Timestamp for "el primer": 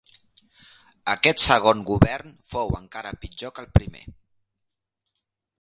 3.67-4.05